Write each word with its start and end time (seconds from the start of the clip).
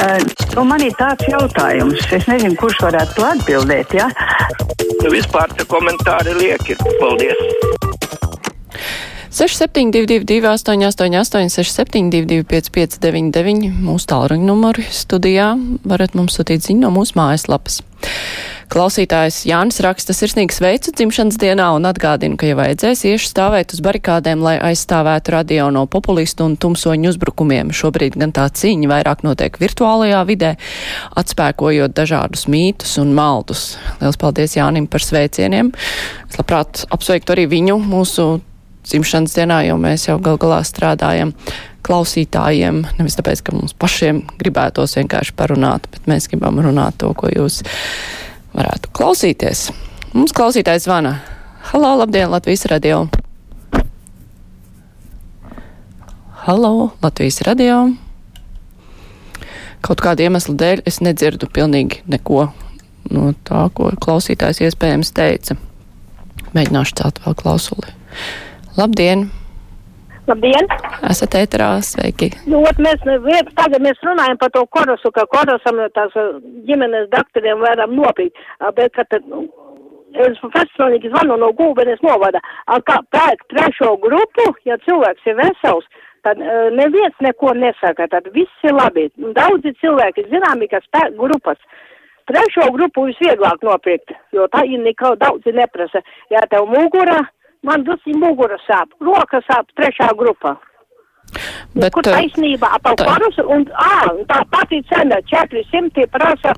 Uh, 0.00 0.22
nu 0.56 0.62
man 0.64 0.80
ir 0.80 0.94
tāds 0.96 1.26
jautājums, 1.28 2.06
es 2.16 2.24
nezinu, 2.24 2.56
kurš 2.56 2.78
varētu 2.80 3.12
to 3.18 3.26
atbildēt, 3.28 3.90
ja? 3.92 4.06
Nu, 5.02 5.10
vispār 5.12 5.52
te 5.52 5.66
komentāri 5.68 6.32
lieki. 6.38 6.78
Paldies! 6.96 7.42
6722, 9.36 10.48
888, 10.48 11.52
672, 11.52 12.40
559, 12.48 13.68
mūsu 13.84 14.08
tālruņa 14.14 14.48
numuri 14.48 14.86
studijā. 14.88 15.50
Varat 15.84 16.16
mums 16.16 16.40
sūtīt 16.40 16.64
ziņu 16.64 16.86
no 16.86 16.94
mūsu 16.96 17.18
mājaslapas. 17.20 17.82
Klausītājs 18.72 19.42
Jānis 19.44 19.82
raksta 19.84 20.14
sirsnīgs 20.16 20.56
veicu 20.64 20.94
dzimšanas 20.96 21.36
dienā 21.36 21.66
un 21.76 21.84
atgādina, 21.84 22.38
ka, 22.40 22.46
ja 22.48 22.56
vajadzēs, 22.56 23.02
iešu 23.10 23.28
stāvēt 23.28 23.74
uz 23.76 23.82
barikādēm, 23.84 24.40
lai 24.40 24.54
aizstāvētu 24.70 25.34
radio 25.34 25.66
no 25.74 25.82
populistu 25.92 26.46
un 26.48 26.54
tumsoņu 26.56 27.10
uzbrukumiem. 27.12 27.74
Šobrīd 27.76 28.16
gan 28.22 28.32
tā 28.32 28.46
cīņa 28.48 28.88
vairāk 28.88 29.26
notiek 29.26 29.58
virtuālajā 29.60 30.22
vidē, 30.30 30.54
atspēkojot 31.20 31.92
dažādus 31.98 32.46
mītus 32.48 32.96
un 33.02 33.12
maldus. 33.18 33.74
Liels 34.00 34.16
paldies 34.16 34.56
Jānim 34.56 34.88
par 34.88 35.04
sveicieniem. 35.04 35.74
Es 36.30 36.40
labprāt 36.40 36.86
apsveiktu 36.96 37.36
arī 37.36 37.44
viņu 37.52 37.76
mūsu 37.84 38.26
dzimšanas 38.88 39.36
dienā, 39.36 39.66
jo 39.68 39.76
mēs 39.84 40.08
jau 40.08 40.16
gal 40.24 40.40
galā 40.40 40.62
strādājam 40.64 41.36
klausītājiem, 41.84 42.86
nevis 42.96 43.20
tāpēc, 43.20 43.44
ka 43.44 43.52
mums 43.52 43.76
pašiem 43.76 44.24
gribētos 44.40 44.96
vienkārši 44.96 45.36
parunāt, 45.36 45.92
bet 45.92 46.08
mēs 46.08 46.32
gribam 46.32 46.64
runāt 46.64 47.02
to, 47.02 47.12
ko 47.12 47.28
jūs 47.28 47.60
varētu 48.56 48.92
klausīties. 48.96 49.70
Mums 50.12 50.34
klausītājs 50.36 50.86
zvana. 50.86 51.16
Halo, 51.72 51.94
labdien, 52.02 52.30
Latvijas 52.30 52.66
radio! 52.70 53.06
Halo, 56.44 56.92
Latvijas 57.02 57.40
radio! 57.46 57.84
Kaut 59.82 60.02
kāda 60.04 60.26
iemesla 60.26 60.54
dēļ 60.58 60.84
es 60.86 61.00
nedzirdu 61.02 61.48
pilnīgi 61.50 62.02
neko 62.06 62.46
no 63.10 63.32
tā, 63.46 63.66
ko 63.74 63.90
klausītājs 64.02 64.62
iespējams 64.68 65.14
teica. 65.16 65.56
Mēģināšu 66.52 66.98
celt 67.00 67.22
vēl 67.24 67.38
klausuli. 67.38 67.94
Labdien! 68.76 69.30
Labdien! 70.32 70.68
Esat 71.10 71.34
ēterā, 71.36 71.66
sveiki! 71.84 72.30
Nu, 72.48 72.62
ot, 72.64 72.78
mēs, 72.80 73.02
tagad 73.58 73.82
mēs 73.84 73.98
runājam 74.06 74.38
par 74.40 74.52
to 74.54 74.62
korosu, 74.72 75.10
ka 75.12 75.26
korosam 75.28 75.82
tās 75.92 76.14
ģimenes 76.68 77.10
doktoriem 77.12 77.60
varam 77.60 77.92
nopīt, 77.98 78.32
bet, 78.78 78.94
ka 78.96 79.04
tad, 79.12 79.26
nu, 79.28 79.42
es 80.24 80.40
personīgi 80.54 81.10
zvanu 81.12 81.36
no 81.42 81.50
gulbenes 81.58 82.00
novada, 82.06 82.40
kā 82.88 82.96
pērk 83.12 83.44
trešo 83.52 83.90
grupu, 84.00 84.46
ja 84.64 84.78
cilvēks 84.86 85.28
ir 85.28 85.36
vesels, 85.42 85.84
tad 86.24 86.40
uh, 86.40 86.70
neviens 86.80 87.20
neko 87.20 87.52
nesaka, 87.58 88.08
tad 88.08 88.32
viss 88.32 88.64
ir 88.64 88.72
labi. 88.78 89.10
Daudzi 89.36 89.74
cilvēki 89.84 90.30
zināmi, 90.32 90.70
kas 90.72 90.88
pērk 90.96 91.18
grupas. 91.20 91.60
Trešo 92.30 92.70
grupu 92.72 93.04
visvieglāk 93.10 93.60
nopirkt, 93.68 94.16
jo 94.32 94.48
tā 94.48 94.64
ir 94.64 94.80
nekā 94.80 95.12
daudzi 95.20 95.52
neprasa. 95.52 96.00
Ja 96.32 96.46
tev 96.48 96.70
mugura, 96.72 97.20
man 97.62 97.84
dusi 97.86 98.14
mugura 98.18 98.58
sāp, 98.66 98.92
roka 99.00 99.40
sāp, 99.48 99.70
trešā 99.78 100.12
grupa. 100.18 100.56
Bet, 101.72 101.94
Kur 101.94 102.04
eh, 102.04 102.12
taisnība 102.12 102.68
ap 102.76 102.84
tā- 102.84 103.06
korusu 103.06 103.46
un, 103.48 103.64
ā, 103.72 104.10
tā 104.28 104.42
pati 104.52 104.82
cena 104.90 105.16
400 105.30 106.06
prasa 106.12 106.52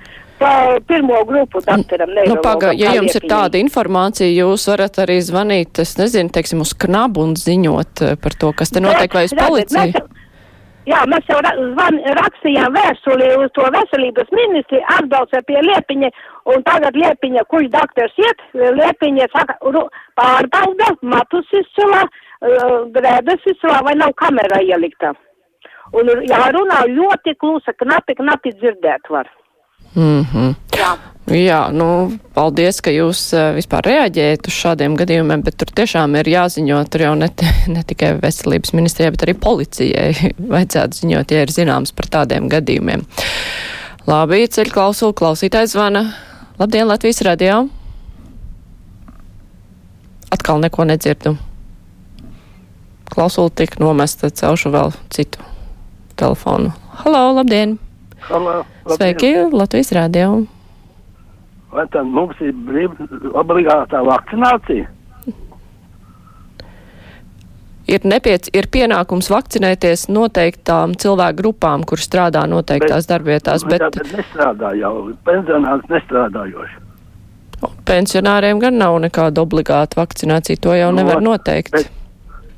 pirmo 0.87 1.25
grupu 1.25 1.61
doktoram. 1.63 2.11
Nu, 2.27 2.37
paga, 2.43 2.73
ja 2.75 2.95
jums 2.97 3.15
ir 3.15 3.23
tāda 3.31 3.61
informācija, 3.61 4.27
jūs 4.35 4.67
varat 4.73 4.99
arī 5.05 5.21
zvanīt, 5.23 5.79
es 5.79 5.95
nezinu, 6.01 6.33
teiksim, 6.35 6.65
uz 6.65 6.75
knabu 6.75 7.23
un 7.23 7.37
ziņot 7.39 8.03
eh, 8.03 8.17
par 8.21 8.35
to, 8.35 8.51
kas 8.53 8.75
te 8.75 8.83
notiek, 8.83 9.15
vai 9.15 9.25
uz 9.31 9.37
policiju. 9.39 10.05
Jā, 10.85 10.99
mēs 11.09 11.25
jau 11.31 11.39
zvan, 11.41 11.97
rakstījām 12.19 12.75
vēstuli 12.77 13.31
uz 13.41 13.53
to 13.57 13.65
veselības 13.73 14.33
ministri, 14.37 14.83
atbrauca 14.97 15.41
pie 15.49 15.63
Liepiņa, 15.65 16.11
un 16.53 16.65
tagad 16.67 16.99
Liepiņa, 17.01 17.45
kurš 17.49 17.71
doktors 17.73 18.19
iet, 18.21 18.43
Liepiņa 18.53 19.31
saka, 19.33 19.57
pārbauda, 20.21 20.91
matus 21.01 21.49
izcilā, 21.57 22.03
uh, 22.05 22.75
grēbes 22.99 23.49
izcilā, 23.55 23.81
vai 23.87 23.97
nav 23.97 24.13
kamera 24.21 24.61
ielikta. 24.61 25.15
Un 25.97 26.13
jārunā 26.29 26.83
ļoti 26.93 27.37
klusa, 27.41 27.73
knapi, 27.81 28.19
knapi 28.21 28.53
dzirdēt 28.61 29.09
var. 29.09 29.31
Mhm. 29.95 30.55
Jā. 30.75 30.95
Jā, 31.25 31.71
nu, 31.73 32.19
paldies, 32.37 32.83
ka 32.85 32.93
jūs 32.93 33.21
uh, 33.33 33.55
vispār 33.57 33.87
reaģējat 33.89 34.49
uz 34.51 34.57
šādiem 34.59 34.97
gadījumiem, 34.99 35.41
bet 35.47 35.57
tur 35.57 35.71
tiešām 35.73 36.19
ir 36.21 36.29
jāziņo, 36.29 36.83
tur 36.93 37.05
jau 37.07 37.13
ne, 37.17 37.31
ne 37.75 37.85
tikai 37.89 38.11
veselības 38.21 38.75
ministrijai, 38.77 39.15
bet 39.15 39.25
arī 39.25 39.35
policijai 39.41 40.11
vajadzētu 40.55 41.01
ziņot, 41.01 41.33
ja 41.33 41.47
ir 41.47 41.55
zināms 41.55 41.95
par 41.97 42.11
tādiem 42.19 42.51
gadījumiem. 42.53 43.07
Labi, 44.05 44.43
ceļ 44.53 44.69
klausulu, 44.75 45.17
klausītājs 45.17 45.73
zvana. 45.73 46.05
Labdien, 46.61 46.91
Latvijas 46.91 47.23
radio. 47.25 47.63
Atkal 50.29 50.61
neko 50.61 50.85
nedzirdu. 50.93 51.39
Klausula 53.09 53.49
tik 53.49 53.79
nomesta, 53.81 54.29
celšu 54.29 54.75
vēl 54.77 54.93
citu 55.15 55.41
telefonu. 56.21 56.75
Halo, 57.01 57.31
labdien! 57.41 57.79
Halo, 58.29 58.61
Sveiki, 58.89 59.35
Latvijas 59.53 59.93
radio. 59.93 60.43
Vai 61.73 61.87
tad 61.91 62.07
mums 62.07 62.37
ir 62.45 62.53
brīv, 62.67 62.93
obligātā 63.35 64.03
vakcinācija? 64.07 64.91
ir, 67.95 68.01
nepiec, 68.09 68.47
ir 68.57 68.69
pienākums 68.73 69.27
vakcinēties 69.33 70.07
noteiktām 70.09 70.95
cilvēku 71.01 71.37
grupām, 71.43 71.83
kur 71.85 72.01
strādā 72.01 72.45
noteiktās 72.49 73.09
darbvietās, 73.11 73.65
bet 73.69 73.83
Bet 73.97 74.13
nestrādā 74.13 74.71
jau, 74.79 74.95
pensionārs 75.27 75.85
nestrādājoši. 75.93 76.79
pensionāriem 77.89 78.61
gan 78.61 78.79
nav 78.79 78.97
nekāda 79.05 79.43
obligāta 79.45 79.97
vakcinācija. 80.01 80.61
To 80.61 80.73
jau 80.77 80.91
Nu, 80.93 80.97
nevar 81.03 81.17
ot, 81.17 81.23
noteikt. 81.23 81.73
bet- 81.73 81.91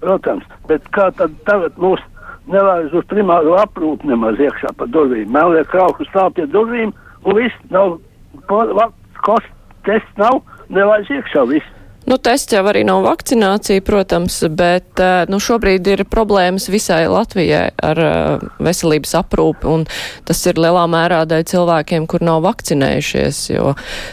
Protams, 0.01 0.45
bet 0.69 0.83
kā 0.93 1.11
tad 1.17 1.31
tagad 1.47 1.73
mūs 1.77 1.99
nelaiž 2.53 2.95
uz 2.95 3.07
primāro 3.11 3.57
aprūpu 3.61 4.09
nemaz 4.11 4.41
iekšā 4.43 4.75
pa 4.79 4.89
durvīm? 4.91 5.31
Mēlē 5.35 5.65
krauku 5.71 6.07
stāv 6.11 6.35
pie 6.37 6.47
durvīm 6.51 6.93
un 7.25 7.39
viss 7.39 7.71
nav, 7.71 7.99
kosts 8.47 9.53
tests 9.87 10.21
nav, 10.21 10.43
nelaiž 10.69 11.11
iekšā 11.19 11.47
viss. 11.51 11.76
Nu, 12.07 12.21
tests 12.23 12.55
jau 12.55 12.61
arī 12.71 12.85
nav 12.87 13.01
vakcinācija, 13.03 13.83
protams, 13.83 14.37
bet 14.55 15.01
eh, 15.03 15.25
nu, 15.27 15.41
šobrīd 15.43 15.89
ir 15.91 16.05
problēmas 16.07 16.69
visai 16.71 17.01
Latvijai 17.11 17.73
ar 17.83 18.01
eh, 18.03 18.45
veselības 18.63 19.17
aprūpi, 19.19 19.67
un 19.67 19.83
tas 20.29 20.43
ir 20.47 20.61
lielā 20.63 20.85
mērā 20.91 21.25
dēļ 21.27 21.43
cilvēkiem, 21.51 22.07
kur 22.07 22.23
nav 22.23 22.45
vakcinējušies, 22.45 23.41
jo 23.57 23.73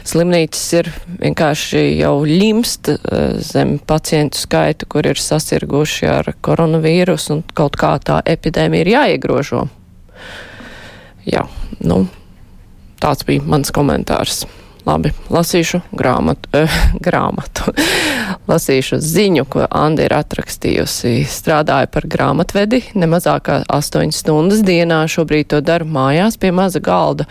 slimnīcas 0.09 0.63
ir 0.79 0.89
vienkārši 1.21 1.83
jau 1.99 2.15
limst 2.25 2.89
eh, 2.89 3.37
zem 3.45 3.75
pacientu 3.77 4.41
skaitu, 4.41 4.89
kur 4.89 5.11
ir 5.13 5.21
sasirguši 5.21 6.09
ar 6.15 6.33
koronavīrusu, 6.41 7.37
un 7.37 7.45
kaut 7.53 7.77
kā 7.77 7.93
tā 8.01 8.23
epidēmija 8.25 8.87
ir 8.87 8.93
jāiegrožo. 8.95 9.67
Jā, 11.29 11.45
nu, 11.85 12.01
tāds 12.97 13.21
bija 13.29 13.45
mans 13.45 13.69
komentārs. 13.69 14.47
Labi, 14.83 15.13
lasīšu 15.31 15.79
grāmatu, 15.95 16.49
eh, 16.59 16.73
grāmatu. 17.07 17.71
lasīšu 18.51 18.99
ziņu, 18.99 19.45
ko 19.47 19.67
Anda 19.71 20.03
ir 20.03 20.15
atrakstījusi. 20.17 21.23
Strādāja 21.29 21.87
par 21.91 22.07
grāmatvedi 22.09 22.81
nemazāk 22.99 23.45
kā 23.47 23.61
8 23.71 24.11
stundas 24.11 24.63
dienā. 24.67 25.05
Šobrīd 25.07 25.53
to 25.53 25.61
daru 25.63 25.87
mājās 25.87 26.35
pie 26.39 26.51
maza 26.51 26.83
galda 26.83 27.29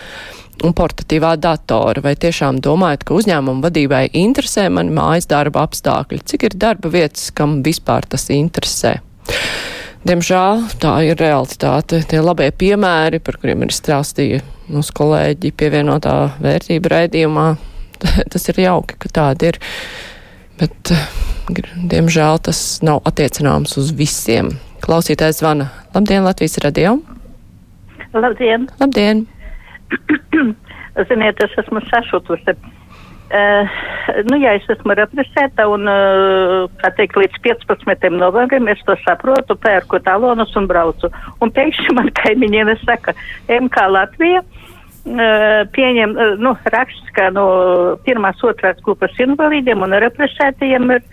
un 0.65 0.73
portatīvā 0.73 1.35
datora. 1.37 2.01
Vai 2.01 2.17
tiešām 2.17 2.63
domājat, 2.65 3.05
ka 3.05 3.21
uzņēmuma 3.21 3.69
vadībai 3.69 4.07
interesē 4.17 4.71
mani 4.73 4.95
mājas 4.97 5.29
darba 5.29 5.67
apstākļi? 5.67 6.25
Cik 6.25 6.49
ir 6.49 6.57
darba 6.57 6.89
vietas, 6.93 7.29
kam 7.37 7.61
vispār 7.67 8.09
tas 8.09 8.31
interesē? 8.33 9.03
Diemžēl 10.03 10.65
tā 10.83 10.97
ir 11.07 11.21
realitāte. 11.21 12.01
Tie 12.11 12.19
labie 12.19 12.49
piemēri, 12.51 13.21
par 13.23 13.37
kuriem 13.39 13.63
ir 13.63 13.75
stāstīja 13.75 14.41
mūsu 14.73 14.95
kolēģi 14.99 15.53
pievienotā 15.55 16.15
vērtība 16.43 16.91
raidījumā, 16.97 17.45
tas 18.35 18.49
ir 18.51 18.59
jauki, 18.65 18.99
ka 18.99 19.13
tāda 19.21 19.53
ir. 19.53 19.61
Bet, 20.59 20.93
diemžēl, 21.93 22.43
tas 22.49 22.59
nav 22.83 23.07
attiecināms 23.09 23.79
uz 23.79 23.95
visiem. 23.95 24.51
Klausītājs 24.83 25.39
zvana. 25.39 25.71
Labdien, 25.95 26.27
Latvijas 26.27 26.59
radio! 26.65 26.97
Labdien! 28.13 28.67
Labdien! 28.83 29.25
Ziniet, 31.09 31.47
es 31.47 31.55
esmu 31.63 31.81
sašutusi. 31.93 32.59
Uh, 33.33 33.71
nu, 34.31 34.39
ja 34.43 34.55
es 34.59 34.67
esmu 34.73 34.97
represēta 34.99 35.67
un, 35.71 35.87
uh, 35.91 36.67
kā 36.83 36.93
teikt, 36.99 37.19
līdz 37.21 37.41
15. 37.45 38.11
novembrim 38.17 38.69
es 38.73 38.83
to 38.89 38.97
saprotu, 39.05 39.57
pērku 39.61 40.01
talonus 40.05 40.55
un 40.59 40.69
braucu. 40.71 41.11
Un 41.45 41.53
pēkšņi 41.55 41.97
man 41.99 42.11
kaimiņiene 42.23 42.77
saka, 42.83 43.17
MK 43.49 43.89
Latvija 43.95 44.43
uh, 44.43 45.63
pieņem, 45.77 46.15
uh, 46.17 46.37
nu, 46.43 46.55
raksts, 46.75 47.15
ka 47.17 47.31
no 47.35 47.47
pirmās, 48.07 48.41
otrās 48.47 48.81
grupas 48.87 49.17
invalīdiem 49.23 49.85
un 49.85 49.99
represētajiem 50.07 50.97
ir, 50.97 51.05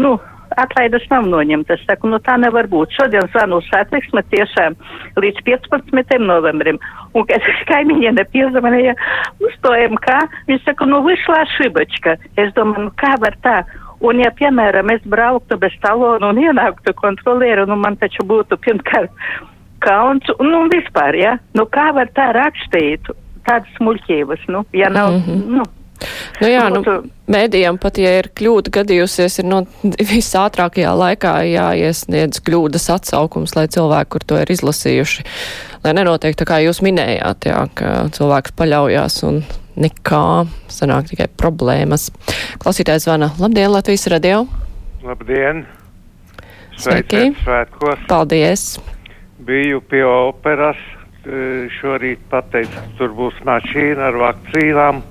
nu, 0.00 0.16
atlaides 0.60 1.06
nav 1.10 1.26
noņemtas. 1.28 1.80
Es 1.80 1.88
saku, 1.88 2.10
nu 2.12 2.20
tā 2.24 2.36
nevar 2.40 2.68
būt. 2.70 2.94
Šodien 2.96 3.28
zvanu 3.32 3.60
satiksme 3.68 4.22
tiešām 4.32 4.76
līdz 5.20 5.44
15. 5.46 6.18
novembrim. 6.22 6.80
Un, 7.14 7.26
kad 7.30 7.48
kaimiņie 7.70 8.12
nepiezvanīja 8.18 8.96
uz 9.44 9.56
to 9.64 9.72
MK, 9.94 10.20
viņš 10.50 10.68
saka, 10.68 10.90
nu 10.90 11.02
vyšla 11.06 11.40
šibačka. 11.56 12.18
Es 12.36 12.54
domāju, 12.58 12.88
nu 12.88 12.94
kā 13.00 13.14
var 13.22 13.38
tā? 13.44 13.58
Un, 14.04 14.20
ja, 14.20 14.30
piemēram, 14.36 14.90
es 14.92 15.04
brauktu 15.08 15.56
bez 15.60 15.72
talona 15.80 16.28
un 16.32 16.40
ienāktu 16.42 16.92
kontrolieru, 16.98 17.64
nu 17.70 17.78
man 17.80 17.96
taču 17.96 18.26
būtu 18.28 18.58
pirmkārt 18.60 19.12
kauns, 19.84 20.28
un 20.40 20.50
nu, 20.52 20.64
vispār, 20.72 21.16
ja? 21.16 21.36
Nu 21.56 21.66
kā 21.70 21.90
var 21.96 22.10
tā 22.16 22.30
rakstīt? 22.36 23.08
Tādas 23.44 23.80
muļķības, 23.84 24.46
nu, 24.48 24.64
ja 24.72 24.88
nav, 24.88 25.12
mm 25.12 25.24
-hmm. 25.24 25.56
nu. 25.58 25.64
Nu 26.42 26.48
jā, 26.50 26.64
nu, 26.72 26.82
mēdījām 27.30 27.78
pat, 27.82 27.98
ja 28.02 28.16
ir 28.18 28.28
kļūda 28.36 28.72
gadījusies, 28.74 29.38
ir 29.40 29.48
no 29.48 29.62
visātrākajā 30.14 30.94
laikā 30.98 31.34
jāiesniedz 31.48 32.42
kļūdas 32.44 32.88
atsaukums, 32.96 33.54
lai 33.58 33.66
cilvēki, 33.72 34.10
kur 34.14 34.26
to 34.26 34.40
ir 34.42 34.50
izlasījuši, 34.54 35.26
lai 35.86 35.94
nenotiek 35.96 36.36
tā 36.38 36.48
kā 36.48 36.60
jūs 36.64 36.82
minējāt, 36.84 37.48
jā, 37.50 37.60
ka 37.78 37.94
cilvēks 38.16 38.56
paļaujās 38.58 39.20
un 39.28 39.44
nekā 39.80 40.26
sanāk 40.70 41.08
tikai 41.10 41.30
problēmas. 41.40 42.10
Klausītājs 42.62 43.08
zvana. 43.08 43.32
Labdien, 43.40 43.72
Latvijas 43.74 44.06
radio! 44.12 44.44
Labdien! 45.04 45.64
Sveiki! 46.78 47.30
Svētkos! 47.42 48.04
Paldies! 48.10 48.68
Biju 49.44 49.82
pie 49.90 50.04
operas, 50.08 50.78
šorīt 51.78 52.22
pateicu, 52.30 52.84
tur 52.98 53.12
būs 53.16 53.36
mašīna 53.46 54.08
ar 54.10 54.18
vakcīnām 54.22 55.02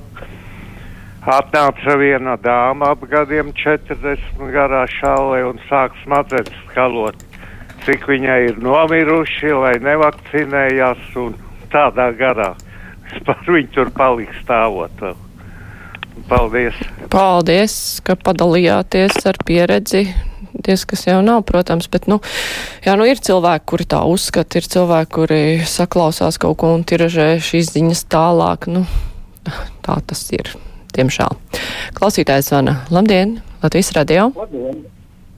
Atnāca 1.23 1.93
viena 1.95 2.33
dāma 2.35 2.89
ap 2.91 3.05
gadiem 3.07 3.53
40 3.55 4.41
garā 4.51 4.81
šālē 4.91 5.45
un 5.47 5.59
sāk 5.69 5.93
smadzenes 6.01 6.57
skalot, 6.65 7.15
cik 7.85 8.09
viņai 8.11 8.39
ir 8.49 8.59
nomiruši, 8.59 9.53
lai 9.55 9.77
nevakcinējās 9.79 11.13
un 11.21 11.37
tādā 11.71 12.09
garā. 12.19 12.49
Es 13.07 13.23
par 13.23 13.39
viņu 13.47 13.71
tur 13.71 13.93
paliku 13.95 14.35
stāvot. 14.41 15.05
Paldies! 16.27 16.75
Paldies, 17.13 17.77
ka 18.03 18.17
padalījāties 18.19 19.23
ar 19.23 19.39
pieredzi. 19.47 20.03
Ties, 20.63 20.83
kas 20.83 21.07
jau 21.07 21.21
nav, 21.23 21.45
protams, 21.47 21.87
bet, 21.91 22.05
nu, 22.11 22.19
jā, 22.83 22.97
nu, 22.99 23.07
ir 23.07 23.23
cilvēki, 23.23 23.67
kuri 23.71 23.87
tā 23.95 24.03
uzskata, 24.11 24.59
ir 24.59 24.67
cilvēki, 24.75 25.11
kuri 25.15 25.41
saklausās 25.67 26.35
kaut 26.39 26.59
ko 26.59 26.75
un 26.75 26.83
tiražē 26.87 27.31
šīs 27.43 27.73
ziņas 27.73 28.05
tālāk, 28.11 28.67
nu, 28.75 28.83
tā 29.87 29.97
tas 30.11 30.27
ir 30.35 30.51
diemžēl. 30.97 31.37
Klausītājs 31.97 32.51
zvana. 32.51 32.79
Labdien, 32.93 33.39
Latvijas 33.63 33.93
radio. 33.97 34.29
Labdien. 34.35 34.83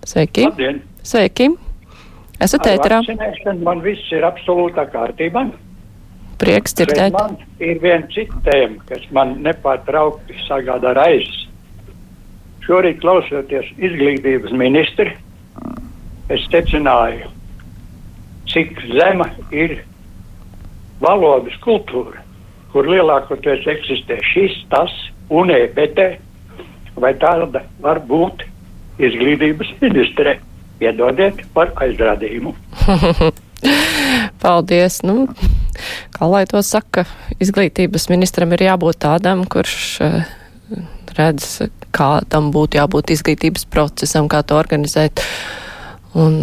Sveiki. 0.06 0.50
Labdien. 0.50 0.81
Sveiki. 1.06 1.50
Esat 2.42 2.68
ēterā. 2.68 3.00
Man 3.63 3.81
viss 3.86 4.12
ir 4.13 4.25
absolūtā 4.28 4.88
kārtībā. 4.92 5.48
Prieks 6.42 6.75
dzirdēt. 6.75 7.16
Man 7.16 7.38
ir 7.63 7.80
viena 7.80 8.07
cita 8.12 8.42
tēma, 8.50 8.81
kas 8.90 9.06
man 9.16 9.38
nepārtraukti 9.46 10.36
sagādā 10.50 10.92
raizes. 10.98 11.46
Šorīt 12.66 13.00
klausoties 13.04 13.69
izglītības 13.78 14.51
ministri, 14.58 15.13
es 16.34 16.46
secināju, 16.50 17.30
cik 18.51 18.80
zema 18.90 19.30
ir 19.54 19.78
valodas 21.00 21.56
kultūra, 21.63 22.24
kur 22.74 22.90
lielākoties 22.90 23.68
eksistē 23.69 24.18
šis, 24.34 24.58
tas, 24.74 24.92
un 25.30 25.51
EPT, 25.54 26.01
vai 27.01 27.13
tāda 27.19 27.63
var 27.83 28.01
būt 28.07 28.45
izglītības 29.01 29.74
ministre. 29.81 30.39
Piedodiet 30.75 31.39
par 31.56 31.69
aizrādījumu. 31.80 32.51
Paldies. 34.44 35.00
Nu, 35.07 35.30
kā 36.12 36.27
lai 36.27 36.44
to 36.51 36.60
saka, 36.66 37.06
izglītības 37.39 38.10
ministram 38.12 38.51
ir 38.57 38.66
jābūt 38.68 39.00
tādam, 39.06 39.45
kurš 39.48 39.77
uh, 40.04 40.18
redz, 41.16 41.62
kādam 41.95 42.51
būtu 42.51 42.81
jābūt 42.81 43.16
izglītības 43.16 43.68
procesam, 43.72 44.27
kā 44.31 44.44
to 44.44 44.60
organizēt. 44.60 45.24
Un, 46.16 46.36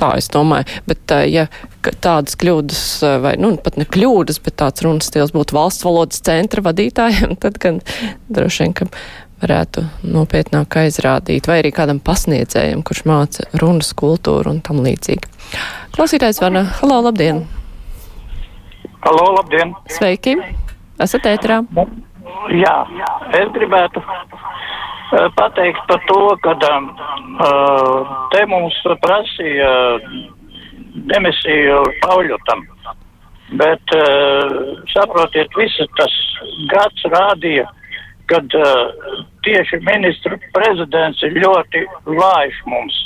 tā 0.00 0.12
es 0.18 0.30
domāju. 0.32 0.68
Bet, 0.88 1.14
ja 1.30 1.46
tādas 2.04 2.38
kļūdas, 2.40 2.84
vai 3.24 3.34
nu, 3.40 3.54
pat 3.62 3.78
ne 3.80 3.86
kļūdas, 3.88 4.40
bet 4.44 4.58
tāds 4.62 4.84
runas 4.84 5.10
stils 5.10 5.34
būtu 5.34 5.56
valsts 5.56 5.86
valodas 5.86 6.22
centra 6.24 6.64
vadītājiem, 6.64 7.36
tad 7.42 7.60
gan 7.62 7.80
droši 8.32 8.66
vien, 8.66 8.76
ka 8.80 8.88
varētu 9.44 9.84
nopietnāk 10.08 10.78
aizrādīt, 10.84 11.48
vai 11.50 11.60
arī 11.62 11.74
kādam 11.74 12.00
pasniedzējam, 12.04 12.84
kurš 12.86 13.04
māca 13.08 13.48
runas 13.60 13.92
kultūru 13.98 14.54
un 14.54 14.62
tam 14.64 14.80
līdzīgi. 14.84 15.30
Klausītājs 15.96 16.40
vana, 16.42 16.64
halo, 16.80 17.02
labdien! 17.08 17.44
Halo, 19.04 19.26
labdien! 19.36 19.74
Sveiki! 19.92 20.38
Esat 21.04 21.26
ētrā? 21.28 21.60
Jā, 22.54 22.74
es 23.36 23.50
gribētu 23.56 24.00
pateikt 25.12 25.80
par 25.88 26.00
to, 26.08 26.20
ka 26.42 26.54
uh, 26.54 28.14
te 28.32 28.44
mums 28.50 28.76
prasīja 29.02 29.72
demisiju 31.10 31.82
Pauļotam. 32.02 32.64
Bet, 33.60 33.94
uh, 33.94 34.80
saprotiet, 34.94 35.52
viss 35.58 35.82
tas 35.98 36.14
gads 36.72 37.06
rādīja, 37.12 37.66
kad 38.32 38.56
uh, 38.56 39.24
tieši 39.44 39.82
ministru 39.84 40.38
prezidents 40.56 41.22
ir 41.22 41.36
ļoti 41.44 41.84
vājš 42.08 42.62
mums. 42.66 43.00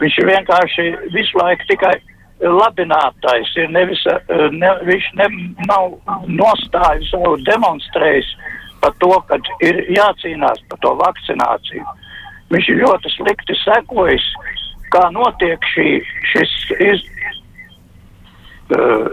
Viņš 0.00 0.20
vienkārši 0.28 0.90
visu 1.16 1.40
laiku 1.40 1.66
tikai 1.72 1.96
labinātais, 2.40 3.50
ir 3.56 3.72
nevis, 3.74 4.04
uh, 4.12 4.46
ne, 4.52 4.72
viņš 4.86 5.10
ne, 5.18 5.28
nav 5.66 5.96
nostājis 6.28 7.10
savu 7.10 7.36
demonstrējis 7.48 8.30
par 8.86 8.94
to, 9.02 9.12
ka 9.26 9.38
ir 9.66 9.82
jācīnās 9.90 10.62
par 10.70 10.78
to 10.84 10.94
vakcināciju. 11.00 11.84
Viņš 12.54 12.68
ir 12.70 12.82
ļoti 12.84 13.10
slikti 13.16 13.56
sekojis, 13.64 14.26
kā 14.94 15.08
notiek 15.10 15.62
šī, 15.72 15.88
šis 16.30 16.52
iz, 16.86 17.02
uh, 18.76 19.08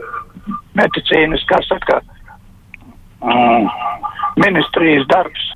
medicīnas, 0.78 1.46
kā 1.50 1.58
saka, 1.66 2.02
um, 3.26 3.66
ministrijas 4.38 5.08
darbs. 5.10 5.50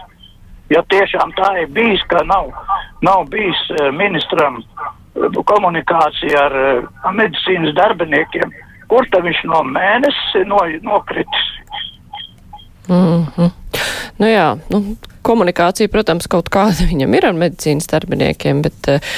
Ja 0.73 0.81
tiešām 0.91 1.31
tā 1.37 1.51
ir 1.61 1.69
bijis, 1.75 2.01
ka 2.09 2.23
nav, 2.25 2.49
nav 3.05 3.27
bijis 3.31 3.61
uh, 3.75 3.91
ministram 3.93 4.57
uh, 4.63 5.37
komunikācija 5.53 6.47
ar 6.47 6.57
uh, 6.63 6.89
medicīnas 7.13 7.77
darbiniekiem, 7.77 8.57
kur 8.89 9.05
tad 9.13 9.29
viņš 9.29 9.45
no 9.53 9.61
mēnesi 9.69 10.43
no, 10.49 10.63
nokritis? 10.89 11.53
Mm 12.89 13.23
-hmm. 13.35 13.51
Nu 14.17 14.29
jā, 14.29 14.47
nu, 14.73 14.81
komunikācija, 15.27 15.91
protams, 15.93 16.29
kaut 16.31 16.49
kāda 16.53 16.87
viņam 16.91 17.17
ir 17.17 17.29
ar 17.29 17.37
medicīnas 17.37 17.89
darbiniekiem, 17.91 18.63
bet 18.65 18.91
uh, 18.93 19.17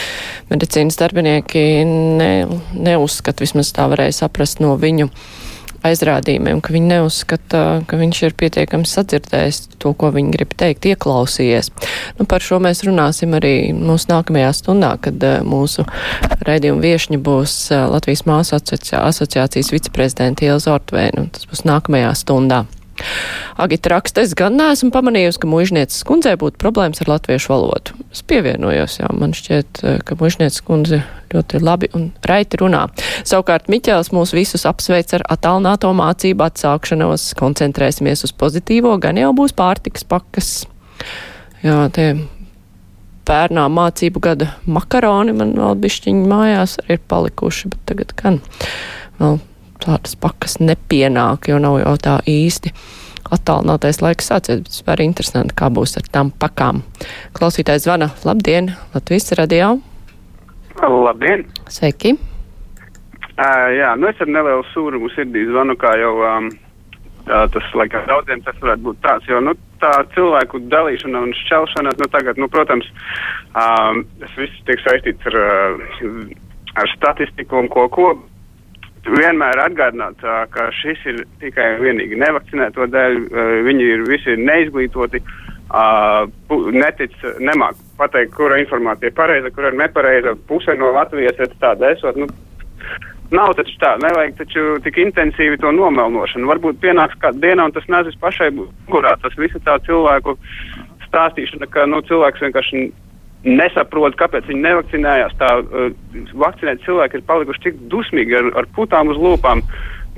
medicīnas 0.51 0.99
darbinieki 0.99 1.67
ne, 1.87 2.31
neuzskata, 2.75 3.45
vismaz 3.45 3.73
tā 3.75 3.87
varēja 3.91 4.23
saprast 4.23 4.63
no 4.63 4.75
viņu 4.79 5.09
aizrādījumiem, 5.87 6.59
ka 6.59 6.73
viņi 6.75 6.89
neuzskata, 6.91 7.59
ka 7.87 7.99
viņš 8.01 8.17
ir 8.27 8.33
pietiekami 8.35 8.87
sadzirdējis 8.89 9.61
to, 9.79 9.93
ko 9.95 10.09
viņi 10.11 10.33
grib 10.33 10.51
teikt, 10.59 10.89
ieklausījies. 10.91 11.71
Nu, 12.17 12.27
par 12.27 12.43
šo 12.43 12.59
mēs 12.63 12.83
runāsim 12.83 13.37
arī 13.37 13.71
mūsu 13.71 14.11
nākamajā 14.11 14.49
stundā, 14.57 14.91
kad 15.05 15.23
uh, 15.23 15.39
mūsu 15.47 15.87
raidījuma 16.43 16.83
viešņa 16.83 17.21
būs 17.23 17.55
uh, 17.71 17.85
Latvijas 17.93 18.25
māsu 18.27 18.59
asociācijas 18.59 19.71
viceprezidenta 19.71 20.49
Ilza 20.49 20.75
Ortvēna, 20.75 21.23
un 21.23 21.31
tas 21.37 21.47
būs 21.47 21.63
nākamajā 21.69 22.11
stundā. 22.19 22.65
Agita 23.59 23.91
raksta, 23.91 24.23
es 24.23 24.33
gan 24.37 24.55
neesmu 24.55 24.91
pamanījusi, 24.95 25.41
ka 25.43 25.49
mužnieces 25.51 26.05
kundzei 26.07 26.37
būtu 26.39 26.59
problēmas 26.61 27.01
ar 27.03 27.11
latviešu 27.11 27.51
valodu. 27.51 27.97
Es 28.13 28.23
pievienojos, 28.23 28.99
jā, 29.01 29.09
man 29.15 29.35
šķiet, 29.35 29.83
eh, 29.83 29.99
ka 30.05 30.15
mužnieces 30.19 30.63
kundze 30.65 31.01
ļoti 31.33 31.61
labi 31.61 31.89
un 31.93 32.09
raiti 32.25 32.59
runā. 32.61 32.87
Savukārt 33.27 33.69
Miķels 33.69 34.13
mūs 34.15 34.33
visus 34.33 34.65
apsveic 34.69 35.13
ar 35.19 35.25
attālināto 35.35 35.91
mācību 35.93 36.47
atsākšanos, 36.47 37.33
koncentrēsimies 37.39 38.23
uz 38.23 38.33
pozitīvo, 38.33 38.95
gan 39.01 39.19
jau 39.19 39.33
būs 39.35 39.53
pārtikas 39.53 40.07
pakas. 40.07 40.65
Jā, 41.63 41.89
tie 41.91 42.13
pērnā 43.29 43.67
mācību 43.69 44.23
gada 44.23 44.53
makaroni 44.65 45.35
man 45.37 45.53
vēl 45.59 45.77
bišķiņi 45.83 46.25
mājās 46.29 46.79
ir 46.89 47.01
palikuši, 47.11 47.73
bet 47.73 47.85
tagad 47.91 48.15
gan 48.17 48.39
vēl 49.19 49.39
tādas 49.83 50.15
pakas 50.19 50.57
nepienāk, 50.63 51.51
jo 51.51 51.59
nav 51.61 51.79
jau 51.83 51.95
tā 52.01 52.17
īsti 52.27 52.73
attālinātais 53.35 54.01
laiks 54.03 54.31
sācies, 54.31 54.63
bet 54.63 54.71
vispār 54.71 55.03
interesanti, 55.05 55.55
kā 55.57 55.69
būs 55.73 55.97
ar 55.99 56.07
tām 56.11 56.31
pakām. 56.31 56.83
Klausītājs 57.37 57.85
zvana. 57.87 58.11
Labdien, 58.27 58.73
Latvijas 58.95 59.31
radio! 59.39 59.77
Labdien! 60.79 61.45
Sveiki! 61.67 62.15
Uh, 63.39 63.67
jā, 63.71 63.93
nu 63.95 64.09
es 64.09 64.19
ar 64.19 64.27
nelielu 64.27 64.65
sūrumu 64.73 65.11
sirdī 65.13 65.45
zvanu, 65.47 65.77
kā 65.79 65.93
jau 65.99 66.17
um, 66.27 66.49
Uh, 67.29 67.45
tas, 67.53 67.65
laikam, 67.77 68.01
daudziem 68.09 68.39
tas 68.41 68.55
varētu 68.57 68.81
būt 68.87 69.01
tāds, 69.03 69.25
jo, 69.29 69.37
nu, 69.43 69.51
tā 69.77 69.91
cilvēku 70.15 70.63
dalīšana 70.71 71.19
un 71.27 71.33
šķelšana, 71.37 71.91
nu, 71.99 72.07
tagad, 72.09 72.39
nu, 72.41 72.47
protams, 72.49 72.87
um, 73.53 73.99
tas 74.17 74.31
viss 74.39 74.63
tiek 74.65 74.81
saistīts 74.81 75.29
ar, 75.29 75.37
ar 76.81 76.89
statistiku 76.95 77.59
un 77.59 77.69
ko, 77.69 77.85
ko. 77.93 78.07
Vienmēr 79.05 79.61
atgādināt, 79.63 80.19
ka 80.53 80.69
šis 80.75 81.05
ir 81.07 81.21
tikai 81.41 81.75
un 81.77 81.85
vienīgi 81.85 82.19
nevakcinēto 82.19 82.87
dēļ, 82.91 83.15
viņi 83.67 83.87
ir 83.93 84.03
visi 84.09 84.35
neizglītoti, 84.39 85.21
netic, 86.75 87.15
nemāk 87.39 87.79
pateikt, 87.99 88.33
kura 88.35 88.59
informācija 88.59 89.11
ir 89.11 89.15
pareiza, 89.15 89.53
kura 89.55 89.71
ir 89.71 89.79
nepareiza, 89.79 90.35
puse 90.49 90.75
no 90.77 90.91
Latvijas 90.95 91.39
ir 91.39 91.55
tāda 91.61 91.93
esot, 91.95 92.19
nu, 92.19 92.27
Nav 93.29 93.51
taču 93.53 93.75
tā, 93.77 93.91
nevajag 94.01 94.39
taču 94.39 94.61
tik 94.81 94.95
intensīvi 95.03 95.59
to 95.61 95.69
nomelnošanu. 95.75 96.49
Varbūt 96.49 96.79
pienāks 96.81 97.17
kāda 97.21 97.37
diena, 97.43 97.67
un 97.67 97.75
tas 97.75 97.85
nezis 97.91 98.17
pašai 98.21 98.49
gurā. 98.89 99.11
Tas 99.21 99.35
viss 99.37 99.53
ir 99.53 99.61
tā 99.67 99.75
cilvēku 99.85 100.33
stāstīšana, 101.05 101.69
ka 101.69 101.85
nu, 101.85 102.01
cilvēks 102.09 102.41
vienkārši 102.47 102.87
nesaprot, 103.47 104.17
kāpēc 104.19 104.47
viņi 104.49 104.65
nevakcinējās. 104.65 105.35
Tā 105.39 105.51
uh, 105.61 105.91
vakcinēti 106.45 106.87
cilvēki 106.87 107.19
ir 107.19 107.27
palikuši 107.27 107.65
tik 107.67 107.83
dusmīgi 107.91 108.39
ar, 108.39 108.53
ar 108.63 108.69
putām 108.75 109.13
uz 109.13 109.19
lūpām. 109.21 109.63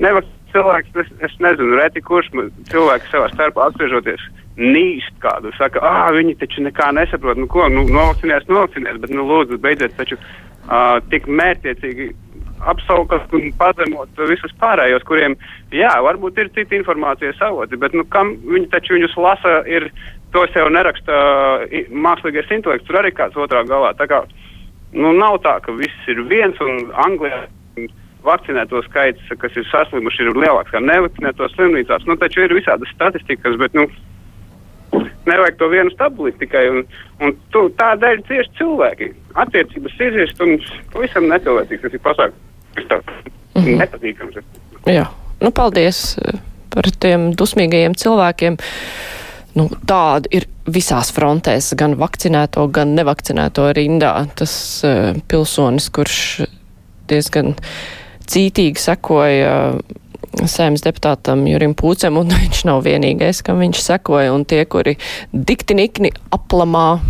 Nevakcinēt 0.02 0.40
cilvēks, 0.52 0.96
es, 1.04 1.12
es 1.28 1.36
nezinu, 1.44 1.78
reti 1.80 2.04
kurš 2.06 2.32
cilvēks 2.72 3.12
savā 3.12 3.30
starpā 3.34 3.68
apspriežoties 3.70 4.24
nīst 4.60 5.14
kādu. 5.24 5.54
Saka, 5.58 5.82
ah, 5.86 6.10
viņi 6.16 6.36
taču 6.42 6.66
nekā 6.66 6.92
nesaprot, 6.98 7.40
nu 7.40 7.48
ko, 7.52 7.68
nu, 7.72 7.86
novakcinēs, 7.88 8.50
novakcinēs, 8.52 9.00
bet, 9.04 9.14
nu, 9.16 9.26
lūdzu, 9.30 9.60
beidziet 9.64 9.96
taču 10.00 10.18
uh, 10.20 11.00
tik 11.14 11.30
mērķiecīgi 11.32 12.12
apsaukt 12.72 13.34
un 13.34 13.48
pazemot 13.58 14.20
visus 14.30 14.54
pārējos, 14.62 15.06
kuriem, 15.08 15.38
jā, 15.74 15.92
varbūt 16.06 16.38
ir 16.44 16.52
citi 16.54 16.78
informācijas 16.78 17.40
avoti, 17.48 17.80
bet, 17.82 17.96
nu, 17.98 18.06
kam 18.14 18.36
viņi 18.46 18.70
taču 18.74 18.98
viņus 18.98 19.18
lasa, 19.18 19.62
ir, 19.72 19.88
to 20.32 20.46
sev 20.54 20.70
neraksta 20.74 21.16
mākslīgais 21.92 22.52
intelekts, 22.56 22.88
tur 22.88 23.02
arī 23.02 23.12
kāds 23.16 23.38
otrā 23.40 23.64
galā. 23.68 23.94
Tā 24.00 24.08
kā, 24.12 24.22
nu, 24.94 25.14
nav 25.18 25.42
tā, 25.46 25.58
ka 25.66 25.76
viss 25.78 26.12
ir 26.12 26.24
viens 26.30 26.60
un 26.64 26.92
Anglijā 27.06 27.46
vakcinēto 28.26 28.84
skaits, 28.86 29.34
kas 29.42 29.56
ir 29.58 29.66
saslimuši, 29.72 30.28
ir 30.28 30.38
lielāks 30.38 30.74
kā 30.74 30.82
nevakcinēto 30.84 31.50
slimnīcās. 31.56 32.06
Nu, 32.10 32.18
taču 32.22 32.46
ir 32.46 32.54
visādas 32.54 32.92
statistikas, 32.94 33.58
bet, 33.62 33.74
nu, 33.78 33.88
nevajag 35.26 35.58
to 35.58 35.70
vienu 35.72 35.94
stabuli 35.94 36.34
tikai. 36.40 36.68
Un, 36.70 36.84
un 37.24 37.34
tu, 37.54 37.66
tādēļ 37.80 38.24
cieši 38.30 38.56
cilvēki. 38.60 39.12
Attiecības 39.42 39.98
izjust 40.08 40.44
un 40.46 40.56
pavisam 40.94 41.28
necilvēcīgs 41.32 41.88
tas 41.88 41.98
ir 41.98 42.04
pasākums. 42.06 42.48
Mm 43.52 43.64
-hmm. 43.64 43.82
nepatīkams. 43.84 44.38
Jā, 44.88 45.06
nu 45.42 45.52
paldies 45.52 46.16
par 46.72 46.88
tiem 47.00 47.32
dusmīgajiem 47.36 47.98
cilvēkiem. 48.00 48.58
Nu, 49.58 49.68
tāda 49.88 50.30
ir 50.32 50.48
visās 50.72 51.12
frontēs, 51.12 51.74
gan 51.80 51.98
vakcinēto, 52.00 52.68
gan 52.72 52.94
nevakcinēto 52.96 53.68
rindā. 53.76 54.14
Tas 54.40 54.54
uh, 54.88 55.18
pilsonis, 55.28 55.90
kurš 55.92 56.20
diezgan 57.12 57.56
cītīgi 58.32 58.80
sekoja 58.80 59.58
uh, 59.76 60.00
saimnes 60.48 60.84
deputātam 60.86 61.44
Jurim 61.50 61.74
Pūcem, 61.78 62.16
un 62.20 62.32
viņš 62.32 62.64
nav 62.70 62.84
vienīgais, 62.86 63.42
kam 63.46 63.62
viņš 63.62 63.82
sekoja, 63.84 64.32
un 64.34 64.46
tie, 64.48 64.64
kuri 64.70 64.96
dikti 65.32 65.76
nikni 65.78 66.12
aplamā, 66.34 67.02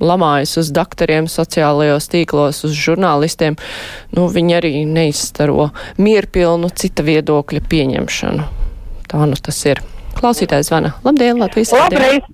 lamājas 0.00 0.56
uz 0.62 0.72
doktoriem 0.74 1.28
sociālajos 1.30 2.10
tīklos, 2.12 2.64
uz 2.68 2.76
žurnālistiem, 2.76 3.58
nu, 4.16 4.28
viņi 4.30 4.58
arī 4.60 4.74
neizstaro 4.88 5.70
mierpilnu 5.98 6.70
cita 6.70 7.06
viedokļa 7.06 7.64
pieņemšanu. 7.70 8.50
Tā 9.10 9.26
nu 9.26 9.40
tas 9.42 9.64
ir. 9.66 9.82
Klausītājs 10.20 10.68
zvana. 10.68 10.92
Labdien, 11.04 11.40
Latvijas 11.40 11.72
Labrīt! 11.72 12.28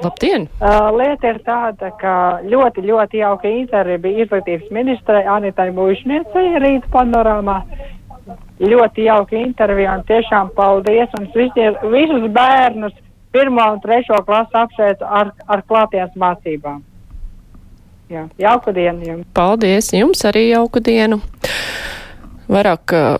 Labdien! 0.00 0.48
Uh, 0.58 0.88
lieta 0.96 1.34
ir 1.34 1.38
tāda, 1.44 1.90
ka 2.00 2.12
ļoti, 2.48 2.82
ļoti 2.88 3.20
jauka 3.20 3.48
intervija 3.50 4.00
bija 4.00 4.24
izglītības 4.24 4.70
ministrai 4.74 5.22
Anitai 5.28 5.68
Mūžniecei 5.76 6.60
rīt 6.62 6.86
panorāmā 6.94 7.60
ļoti 8.60 9.06
jauka 9.06 9.36
intervija 9.38 9.96
un 9.98 10.04
tiešām 10.08 10.52
paldies. 10.56 11.08
Un 11.18 11.28
visie, 11.34 11.70
visus 11.92 12.28
bērnus 12.34 12.94
pirmo 13.32 13.64
un 13.72 13.80
trešo 13.80 14.20
klasu 14.26 14.62
apsveicu 14.62 15.06
ar, 15.06 15.32
ar 15.46 15.64
klātienes 15.68 16.16
mācībām. 16.18 16.82
Jā, 18.10 18.26
jauku 18.42 18.74
dienu 18.74 19.06
jums. 19.06 19.26
Paldies, 19.34 19.92
jums 19.94 20.24
arī 20.26 20.48
jauku 20.48 20.82
dienu. 20.82 21.20
Vairāk 22.50 22.94
uh, 22.96 23.12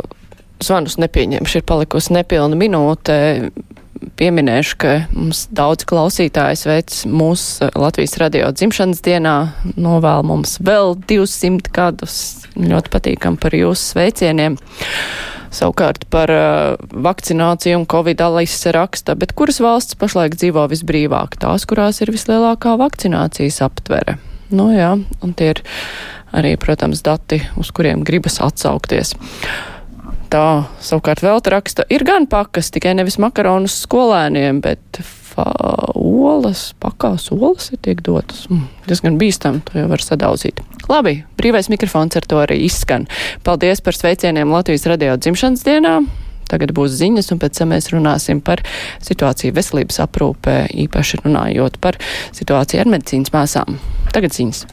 zvanus 0.62 0.98
nepieņemšu, 0.98 1.60
ir 1.60 1.66
palikusi 1.66 2.16
nepilna 2.16 2.58
minūte. 2.58 3.14
Pieminēšu, 4.20 4.74
ka 4.76 4.90
mums 5.16 5.46
daudz 5.48 5.86
klausītāji 5.88 6.58
sveic 6.60 6.96
mūsu 7.08 7.70
Latvijas 7.72 8.18
radio 8.20 8.50
dzimšanas 8.52 9.00
dienā, 9.00 9.32
novēl 9.80 10.26
mums 10.28 10.58
vēl 10.60 10.92
200 11.08 11.72
gadus. 11.72 12.16
Ļoti 12.52 12.92
patīkam 12.92 13.38
par 13.40 13.56
jūsu 13.56 13.94
sveicieniem. 13.94 14.58
Savukārt 15.56 16.04
par 16.12 16.34
uh, 16.34 16.76
vakcināciju 16.92 17.80
un 17.80 17.88
covid 17.88 18.20
alise 18.26 18.76
raksta, 18.76 19.16
bet 19.16 19.32
kuras 19.32 19.62
valsts 19.64 19.96
pašlaik 19.96 20.36
dzīvo 20.36 20.66
visbrīvāk? 20.68 21.40
Tās, 21.40 21.64
kurās 21.64 22.04
ir 22.04 22.12
vislielākā 22.12 22.76
vakcinācijas 22.76 23.62
aptvere. 23.64 24.18
Nu 24.52 24.68
jā, 24.76 24.98
un 25.00 25.32
tie 25.32 25.54
ir 25.54 25.64
arī, 26.36 26.58
protams, 26.60 27.00
dati, 27.08 27.40
uz 27.56 27.72
kuriem 27.72 28.04
gribas 28.04 28.36
atsaukties. 28.44 29.16
Tā 30.30 30.46
savukārt 30.78 31.24
vēl 31.24 31.40
raksta, 31.50 31.82
ir 31.90 32.04
gan 32.06 32.28
pakas, 32.30 32.70
tikai 32.70 32.94
nevis 32.94 33.18
makaronus 33.18 33.80
skolēniem, 33.82 34.60
bet 34.62 35.00
olas, 35.98 36.70
pakās 36.80 37.30
olas 37.34 37.70
ir 37.74 37.80
tiek 37.82 38.00
dotas. 38.04 38.44
Mm, 38.50 38.66
diezgan 38.88 39.18
bīstam, 39.20 39.60
to 39.66 39.78
jau 39.78 39.88
var 39.90 40.02
sadaudzīt. 40.04 40.62
Labi, 40.90 41.20
brīvais 41.38 41.70
mikrofons 41.72 42.18
ar 42.18 42.26
to 42.26 42.40
arī 42.42 42.60
izskan. 42.66 43.06
Paldies 43.46 43.82
par 43.84 43.96
sveicieniem 43.96 44.50
Latvijas 44.50 44.88
radio 44.90 45.16
dzimšanas 45.16 45.64
dienā. 45.66 46.00
Tagad 46.50 46.74
būs 46.74 46.96
ziņas, 46.98 47.30
un 47.30 47.38
pēc 47.38 47.60
tam 47.60 47.70
mēs 47.70 47.92
runāsim 47.92 48.40
par 48.42 48.64
situāciju 49.06 49.54
veselības 49.54 50.02
aprūpē, 50.02 50.64
īpaši 50.86 51.22
runājot 51.22 51.78
par 51.82 52.00
situāciju 52.34 52.82
ar 52.82 52.92
medicīnas 52.96 53.34
māsām. 53.34 53.78
Tagad 54.10 54.34
ziņas. 54.34 54.66